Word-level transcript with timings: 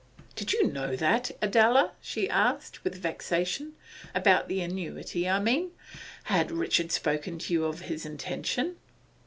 'Did 0.35 0.51
you 0.51 0.65
know 0.69 0.85
of 0.93 0.99
that, 0.99 1.29
Adela?' 1.43 1.91
she 2.01 2.27
asked, 2.27 2.83
with 2.83 2.95
vexation. 2.95 3.73
'About 4.15 4.47
the 4.47 4.59
annuity, 4.59 5.29
I 5.29 5.37
mean. 5.37 5.73
Had 6.23 6.49
Richard 6.49 6.91
spoken 6.91 7.37
to 7.37 7.53
you 7.53 7.65
of 7.65 7.81
his 7.81 8.03
intention? 8.03 8.77